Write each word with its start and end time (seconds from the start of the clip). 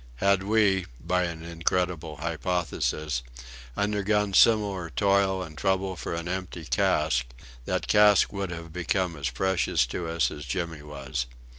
Had 0.15 0.41
we 0.41 0.87
(by 0.99 1.25
an 1.25 1.43
incredible 1.43 2.17
hypothesis) 2.17 3.21
undergone 3.77 4.33
similar 4.33 4.89
toil 4.89 5.43
and 5.43 5.55
trouble 5.55 5.95
for 5.95 6.15
an 6.15 6.27
empty 6.27 6.65
cask, 6.65 7.23
that 7.65 7.87
cask 7.87 8.33
would 8.33 8.49
have 8.49 8.73
become 8.73 9.15
as 9.15 9.29
precious 9.29 9.85
to 9.85 10.07
us 10.07 10.31
as 10.31 10.45
Jimmy 10.45 10.81
was. 10.81 11.27